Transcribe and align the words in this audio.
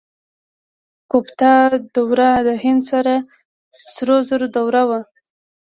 د 0.03 0.03
ګوپتا 1.11 1.53
دوره 1.95 2.31
د 2.47 2.49
هند 2.63 2.81
د 3.05 3.09
سرو 3.93 4.17
زرو 4.27 4.47
دوره 4.57 4.81
وه. 4.89 4.99